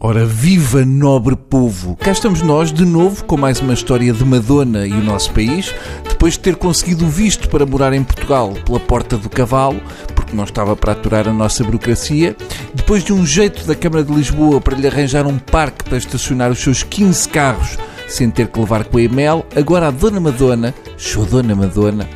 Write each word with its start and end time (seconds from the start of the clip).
Ora, 0.00 0.24
viva 0.24 0.84
nobre 0.84 1.34
povo! 1.34 1.96
Cá 1.96 2.12
estamos 2.12 2.40
nós, 2.40 2.72
de 2.72 2.84
novo, 2.84 3.24
com 3.24 3.36
mais 3.36 3.58
uma 3.58 3.74
história 3.74 4.12
de 4.12 4.24
Madonna 4.24 4.86
e 4.86 4.92
o 4.92 5.02
nosso 5.02 5.32
país, 5.32 5.74
depois 6.08 6.34
de 6.34 6.38
ter 6.38 6.54
conseguido 6.54 7.04
o 7.04 7.08
visto 7.08 7.48
para 7.48 7.66
morar 7.66 7.92
em 7.92 8.04
Portugal 8.04 8.54
pela 8.64 8.78
porta 8.78 9.16
do 9.16 9.28
cavalo, 9.28 9.80
porque 10.14 10.36
não 10.36 10.44
estava 10.44 10.76
para 10.76 10.92
aturar 10.92 11.26
a 11.26 11.32
nossa 11.32 11.64
burocracia, 11.64 12.36
depois 12.72 13.02
de 13.02 13.12
um 13.12 13.26
jeito 13.26 13.66
da 13.66 13.74
Câmara 13.74 14.04
de 14.04 14.14
Lisboa 14.14 14.60
para 14.60 14.76
lhe 14.76 14.86
arranjar 14.86 15.26
um 15.26 15.36
parque 15.36 15.82
para 15.82 15.98
estacionar 15.98 16.52
os 16.52 16.60
seus 16.60 16.84
15 16.84 17.28
carros 17.30 17.76
sem 18.06 18.30
ter 18.30 18.46
que 18.46 18.60
levar 18.60 18.84
com 18.84 18.98
a 18.98 19.02
Emel, 19.02 19.44
agora 19.54 19.88
a 19.88 19.90
Dona 19.90 20.20
Madonna, 20.20 20.72
show 20.96 21.26
Dona 21.26 21.56
Madonna, 21.56 22.08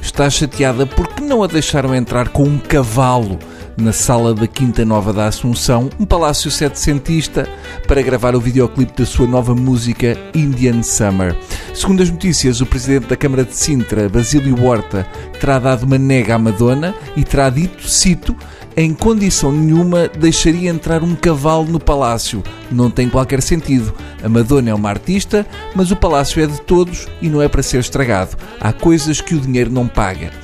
está 0.00 0.30
chateada 0.30 0.86
porque 0.86 1.20
não 1.20 1.42
a 1.42 1.48
deixaram 1.48 1.92
entrar 1.96 2.28
com 2.28 2.44
um 2.44 2.58
cavalo 2.58 3.40
na 3.76 3.92
sala 3.92 4.34
da 4.34 4.46
Quinta 4.46 4.84
Nova 4.84 5.12
da 5.12 5.26
Assunção, 5.26 5.90
um 5.98 6.04
palácio 6.04 6.50
setecentista, 6.50 7.48
para 7.86 8.02
gravar 8.02 8.34
o 8.34 8.40
videoclipe 8.40 8.92
da 8.96 9.06
sua 9.06 9.26
nova 9.26 9.54
música 9.54 10.16
Indian 10.34 10.82
Summer. 10.82 11.36
Segundo 11.74 12.02
as 12.02 12.10
notícias, 12.10 12.60
o 12.60 12.66
presidente 12.66 13.06
da 13.06 13.16
Câmara 13.16 13.44
de 13.44 13.56
Sintra, 13.56 14.08
Basílio 14.08 14.64
Horta, 14.64 15.06
terá 15.40 15.58
dado 15.58 15.84
uma 15.84 15.98
nega 15.98 16.34
à 16.34 16.38
Madonna 16.38 16.94
e 17.16 17.24
terá 17.24 17.50
dito, 17.50 17.88
cito, 17.88 18.36
em 18.76 18.92
condição 18.92 19.52
nenhuma 19.52 20.08
deixaria 20.08 20.70
entrar 20.70 21.02
um 21.02 21.14
cavalo 21.14 21.64
no 21.64 21.78
palácio. 21.78 22.42
Não 22.70 22.90
tem 22.90 23.08
qualquer 23.08 23.40
sentido. 23.40 23.94
A 24.22 24.28
Madonna 24.28 24.70
é 24.70 24.74
uma 24.74 24.90
artista, 24.90 25.46
mas 25.74 25.90
o 25.90 25.96
palácio 25.96 26.42
é 26.42 26.46
de 26.46 26.60
todos 26.62 27.06
e 27.22 27.28
não 27.28 27.40
é 27.40 27.48
para 27.48 27.62
ser 27.62 27.78
estragado. 27.78 28.36
Há 28.60 28.72
coisas 28.72 29.20
que 29.20 29.34
o 29.34 29.40
dinheiro 29.40 29.70
não 29.70 29.86
paga. 29.86 30.43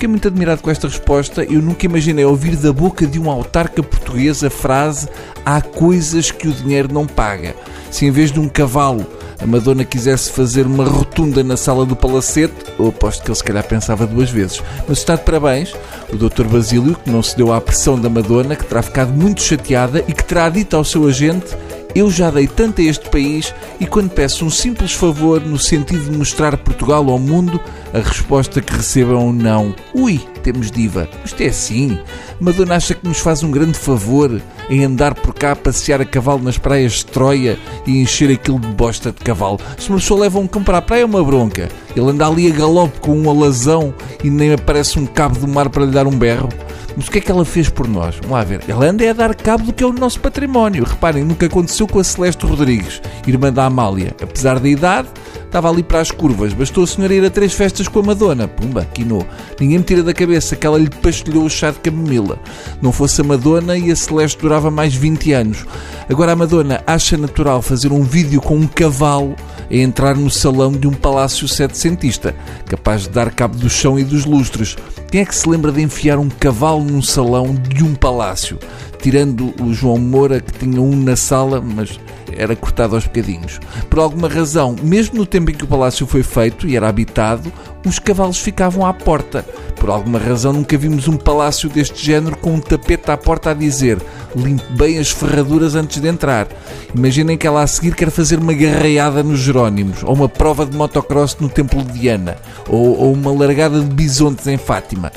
Fiquei 0.00 0.08
muito 0.08 0.28
admirado 0.28 0.62
com 0.62 0.70
esta 0.70 0.88
resposta. 0.88 1.44
Eu 1.44 1.60
nunca 1.60 1.84
imaginei 1.84 2.24
ouvir 2.24 2.56
da 2.56 2.72
boca 2.72 3.06
de 3.06 3.20
um 3.20 3.30
autarca 3.30 3.82
português 3.82 4.42
a 4.42 4.48
frase 4.48 5.06
há 5.44 5.60
coisas 5.60 6.30
que 6.30 6.48
o 6.48 6.52
dinheiro 6.52 6.90
não 6.90 7.06
paga. 7.06 7.54
Se 7.90 8.06
em 8.06 8.10
vez 8.10 8.32
de 8.32 8.40
um 8.40 8.48
cavalo 8.48 9.06
a 9.38 9.46
Madonna 9.46 9.84
quisesse 9.84 10.30
fazer 10.30 10.64
uma 10.64 10.84
rotunda 10.84 11.44
na 11.44 11.54
sala 11.54 11.84
do 11.84 11.94
palacete, 11.94 12.54
eu 12.78 12.88
aposto 12.88 13.22
que 13.22 13.28
ele 13.28 13.36
se 13.36 13.44
calhar 13.44 13.62
pensava 13.62 14.06
duas 14.06 14.30
vezes. 14.30 14.62
Mas 14.88 15.00
está 15.00 15.16
de 15.16 15.22
parabéns 15.22 15.74
o 16.10 16.16
Dr. 16.16 16.44
Basílio, 16.44 16.96
que 16.96 17.10
não 17.10 17.22
se 17.22 17.36
deu 17.36 17.52
à 17.52 17.60
pressão 17.60 18.00
da 18.00 18.08
Madonna, 18.08 18.56
que 18.56 18.64
terá 18.64 18.80
ficado 18.80 19.12
muito 19.12 19.42
chateada 19.42 20.02
e 20.08 20.14
que 20.14 20.24
terá 20.24 20.48
dito 20.48 20.78
ao 20.78 20.82
seu 20.82 21.06
agente 21.06 21.54
eu 21.94 22.10
já 22.10 22.30
dei 22.30 22.46
tanto 22.46 22.80
a 22.80 22.84
este 22.84 23.08
país 23.10 23.52
e 23.80 23.86
quando 23.86 24.10
peço 24.10 24.44
um 24.44 24.50
simples 24.50 24.92
favor 24.92 25.40
no 25.40 25.58
sentido 25.58 26.10
de 26.10 26.16
mostrar 26.16 26.56
Portugal 26.56 27.08
ao 27.10 27.18
mundo, 27.18 27.60
a 27.92 27.98
resposta 27.98 28.60
que 28.60 28.72
recebo 28.72 29.12
é 29.12 29.16
um 29.16 29.32
não. 29.32 29.74
Ui, 29.94 30.18
temos 30.42 30.70
diva. 30.70 31.08
Isto 31.24 31.42
é 31.42 31.46
assim. 31.48 31.98
Madonna 32.38 32.76
acha 32.76 32.94
que 32.94 33.06
nos 33.06 33.18
faz 33.18 33.42
um 33.42 33.50
grande 33.50 33.76
favor 33.76 34.40
em 34.68 34.84
andar 34.84 35.14
por 35.14 35.34
cá 35.34 35.52
a 35.52 35.56
passear 35.56 36.00
a 36.00 36.04
cavalo 36.04 36.42
nas 36.42 36.56
praias 36.56 36.92
de 36.92 37.06
Troia 37.06 37.58
e 37.86 38.00
encher 38.00 38.30
aquilo 38.30 38.60
de 38.60 38.68
bosta 38.68 39.10
de 39.10 39.18
cavalo. 39.18 39.58
Se 39.78 39.88
uma 39.88 39.98
pessoa 39.98 40.20
leva 40.20 40.38
um 40.38 40.46
cão 40.46 40.62
para 40.62 40.78
a 40.78 40.82
praia 40.82 41.02
é 41.02 41.04
uma 41.04 41.22
bronca. 41.22 41.68
Ele 41.94 42.10
anda 42.10 42.26
ali 42.26 42.50
a 42.50 42.54
galope 42.54 43.00
com 43.00 43.18
um 43.18 43.28
alazão 43.28 43.92
e 44.22 44.30
nem 44.30 44.52
aparece 44.52 44.98
um 44.98 45.06
cabo 45.06 45.38
do 45.38 45.48
mar 45.48 45.68
para 45.68 45.84
lhe 45.84 45.90
dar 45.90 46.06
um 46.06 46.16
berro. 46.16 46.48
Mas 46.96 47.08
o 47.08 47.10
que 47.10 47.18
é 47.18 47.20
que 47.20 47.30
ela 47.30 47.44
fez 47.44 47.68
por 47.68 47.88
nós? 47.88 48.16
Vamos 48.16 48.30
lá 48.30 48.44
ver. 48.44 48.62
Ela 48.68 48.86
anda 48.86 49.04
é 49.04 49.10
a 49.10 49.12
dar 49.12 49.34
cabo 49.34 49.64
do 49.64 49.72
que 49.72 49.82
é 49.82 49.86
o 49.86 49.92
nosso 49.92 50.20
património. 50.20 50.84
Reparem, 50.84 51.24
nunca 51.24 51.46
aconteceu 51.46 51.86
com 51.86 51.98
a 51.98 52.04
Celeste 52.04 52.44
Rodrigues, 52.44 53.00
irmã 53.26 53.52
da 53.52 53.64
Amália. 53.64 54.14
Apesar 54.20 54.58
da 54.58 54.68
idade, 54.68 55.08
estava 55.44 55.68
ali 55.68 55.82
para 55.82 56.00
as 56.00 56.10
curvas. 56.10 56.52
Bastou 56.52 56.84
a 56.84 56.86
senhora 56.86 57.14
ir 57.14 57.24
a 57.24 57.30
três 57.30 57.52
festas 57.52 57.88
com 57.88 58.00
a 58.00 58.02
Madonna. 58.02 58.48
Pumba, 58.48 58.86
quino. 58.94 59.26
Ninguém 59.58 59.78
me 59.78 59.84
tira 59.84 60.02
da 60.02 60.14
cabeça 60.14 60.56
que 60.56 60.66
ela 60.66 60.78
lhe 60.78 60.88
pastelhou 60.88 61.44
o 61.44 61.50
chá 61.50 61.70
de 61.70 61.78
camomila. 61.80 62.38
Não 62.80 62.92
fosse 62.92 63.20
a 63.20 63.24
Madonna 63.24 63.76
e 63.76 63.90
a 63.90 63.96
Celeste 63.96 64.40
durava 64.40 64.70
mais 64.70 64.94
20 64.94 65.32
anos. 65.32 65.64
Agora 66.08 66.32
a 66.32 66.36
Madonna 66.36 66.82
acha 66.86 67.16
natural 67.16 67.62
fazer 67.62 67.92
um 67.92 68.02
vídeo 68.02 68.40
com 68.40 68.56
um 68.56 68.66
cavalo 68.66 69.34
a 69.70 69.74
entrar 69.74 70.16
no 70.16 70.30
salão 70.30 70.72
de 70.72 70.88
um 70.88 70.92
palácio 70.92 71.46
setecentista, 71.46 72.34
capaz 72.66 73.02
de 73.02 73.10
dar 73.10 73.30
cabo 73.30 73.56
do 73.56 73.70
chão 73.70 73.98
e 73.98 74.04
dos 74.04 74.24
lustres. 74.24 74.76
Quem 75.10 75.20
é 75.20 75.24
que 75.24 75.34
se 75.34 75.48
lembra 75.48 75.70
de 75.70 75.82
enfiar 75.82 76.18
um 76.18 76.28
cavalo 76.28 76.84
num 76.84 77.02
salão 77.02 77.54
de 77.54 77.84
um 77.84 77.94
palácio? 77.94 78.58
Tirando 79.00 79.54
o 79.62 79.72
João 79.72 79.98
Moura, 79.98 80.40
que 80.40 80.52
tinha 80.52 80.80
um 80.80 80.94
na 80.94 81.16
sala, 81.16 81.60
mas 81.60 81.98
era 82.36 82.56
cortado 82.56 82.94
aos 82.94 83.04
bocadinhos. 83.04 83.60
Por 83.88 83.98
alguma 83.98 84.28
razão, 84.28 84.76
mesmo 84.82 85.16
no 85.16 85.26
tempo 85.26 85.50
em 85.50 85.54
que 85.54 85.64
o 85.64 85.68
palácio 85.68 86.06
foi 86.06 86.22
feito 86.22 86.66
e 86.66 86.76
era 86.76 86.88
habitado, 86.88 87.52
os 87.86 87.98
cavalos 87.98 88.38
ficavam 88.38 88.84
à 88.84 88.92
porta. 88.92 89.44
Por 89.76 89.88
alguma 89.90 90.18
razão, 90.18 90.52
nunca 90.52 90.76
vimos 90.76 91.08
um 91.08 91.16
palácio 91.16 91.68
deste 91.68 92.04
género 92.04 92.36
com 92.36 92.54
um 92.54 92.60
tapete 92.60 93.10
à 93.10 93.16
porta 93.16 93.50
a 93.50 93.54
dizer 93.54 93.98
limpe 94.36 94.64
bem 94.72 94.98
as 94.98 95.10
ferraduras 95.10 95.74
antes 95.74 96.00
de 96.00 96.08
entrar. 96.08 96.46
Imaginem 96.94 97.36
que 97.36 97.46
ela 97.46 97.62
a 97.62 97.66
seguir 97.66 97.94
quer 97.94 98.10
fazer 98.10 98.38
uma 98.38 98.52
garreada 98.52 99.22
nos 99.22 99.40
Jerónimos, 99.40 100.02
ou 100.02 100.14
uma 100.14 100.28
prova 100.28 100.66
de 100.66 100.76
motocross 100.76 101.36
no 101.40 101.48
Templo 101.48 101.82
de 101.82 101.98
Diana, 101.98 102.36
ou, 102.68 102.98
ou 102.98 103.12
uma 103.12 103.32
largada 103.32 103.80
de 103.80 103.86
bisontes 103.86 104.46
em 104.46 104.56
Fátima. 104.56 105.10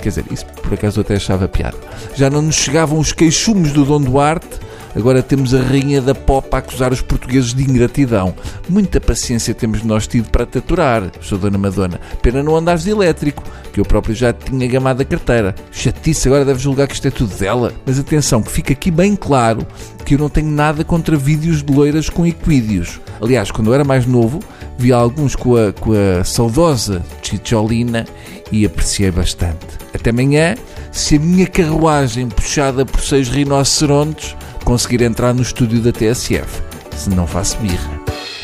Quer 0.00 0.08
dizer, 0.08 0.24
isso 0.30 0.46
por 0.46 0.74
acaso 0.74 1.00
eu 1.00 1.02
até 1.02 1.16
achava 1.16 1.48
piada. 1.48 1.76
Já 2.14 2.30
não 2.30 2.42
nos 2.42 2.56
chegavam 2.56 2.98
os 2.98 3.12
queixumes 3.12 3.72
do 3.72 3.84
Dom 3.84 4.00
Duarte 4.00 4.65
Agora 4.96 5.22
temos 5.22 5.54
a 5.54 5.60
rainha 5.60 6.00
da 6.00 6.14
pop 6.14 6.48
a 6.52 6.58
acusar 6.58 6.90
os 6.90 7.02
portugueses 7.02 7.52
de 7.52 7.62
ingratidão. 7.62 8.34
Muita 8.66 8.98
paciência 8.98 9.54
temos 9.54 9.82
nós 9.82 10.06
tido 10.06 10.30
para 10.30 10.46
te 10.46 10.56
aturar, 10.56 11.12
sou 11.20 11.36
Dona 11.36 11.58
Madonna. 11.58 12.00
Pena 12.22 12.42
não 12.42 12.56
andares 12.56 12.84
de 12.84 12.90
elétrico, 12.90 13.44
que 13.74 13.78
eu 13.78 13.84
próprio 13.84 14.14
já 14.14 14.32
tinha 14.32 14.66
gamado 14.66 15.02
a 15.02 15.04
carteira. 15.04 15.54
Chatice, 15.70 16.28
agora 16.28 16.46
deve 16.46 16.58
julgar 16.60 16.88
que 16.88 16.94
isto 16.94 17.08
é 17.08 17.10
tudo 17.10 17.36
dela. 17.36 17.74
Mas 17.84 17.98
atenção, 17.98 18.42
que 18.42 18.50
fica 18.50 18.72
aqui 18.72 18.90
bem 18.90 19.14
claro 19.14 19.66
que 20.02 20.14
eu 20.14 20.18
não 20.18 20.30
tenho 20.30 20.50
nada 20.50 20.82
contra 20.82 21.14
vídeos 21.14 21.62
de 21.62 21.70
loiras 21.70 22.08
com 22.08 22.24
equídeos. 22.24 22.98
Aliás, 23.20 23.50
quando 23.50 23.68
eu 23.68 23.74
era 23.74 23.84
mais 23.84 24.06
novo, 24.06 24.40
vi 24.78 24.92
alguns 24.92 25.36
com 25.36 25.56
a, 25.56 25.74
com 25.74 25.92
a 25.92 26.24
saudosa 26.24 27.04
Chicholina 27.22 28.06
e 28.50 28.64
apreciei 28.64 29.10
bastante. 29.10 29.66
Até 29.92 30.10
amanhã, 30.10 30.54
se 30.90 31.16
a 31.16 31.18
minha 31.18 31.46
carruagem 31.46 32.28
puxada 32.28 32.86
por 32.86 33.00
seis 33.00 33.28
rinocerontes 33.28 34.34
conseguir 34.66 35.02
entrar 35.02 35.32
no 35.32 35.42
estúdio 35.42 35.80
da 35.80 35.92
TSF. 35.92 36.60
Se 36.96 37.08
não 37.08 37.24
faço 37.24 37.56
birra. 37.58 38.00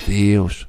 Deus. 0.06 0.68